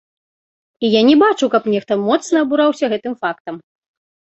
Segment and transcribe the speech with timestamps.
[0.87, 3.55] І я не бачыў, каб нехта моцна абураўся гэтым фактам!